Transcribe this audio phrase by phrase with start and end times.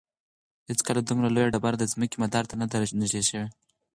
[0.69, 3.47] هیڅکله دومره لویه ډبره د ځمکې مدار ته نه ده نږدې شوې.